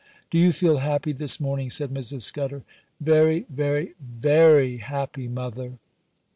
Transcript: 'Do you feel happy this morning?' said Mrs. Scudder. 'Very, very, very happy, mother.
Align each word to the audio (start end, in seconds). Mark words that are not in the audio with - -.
'Do 0.31 0.39
you 0.39 0.51
feel 0.51 0.77
happy 0.77 1.11
this 1.11 1.39
morning?' 1.39 1.69
said 1.69 1.93
Mrs. 1.93 2.23
Scudder. 2.23 2.63
'Very, 2.99 3.45
very, 3.51 3.93
very 3.99 4.77
happy, 4.77 5.27
mother. 5.27 5.77